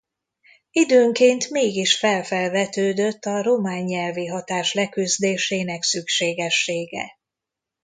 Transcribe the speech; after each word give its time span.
Időnként 0.71 1.49
mégis 1.49 1.97
fel-felvetődött 1.97 3.25
a 3.25 3.41
román 3.41 3.83
nyelvi 3.83 4.25
hatás 4.27 4.73
leküzdésének 4.73 5.83
szükségessége. 5.83 7.17